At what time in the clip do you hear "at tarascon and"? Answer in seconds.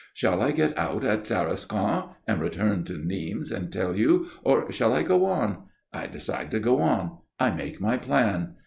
1.03-2.41